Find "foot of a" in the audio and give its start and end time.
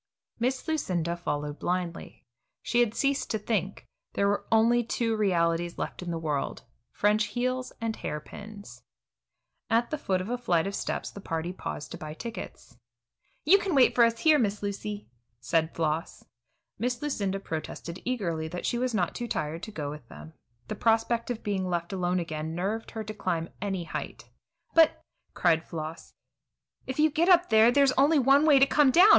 9.99-10.39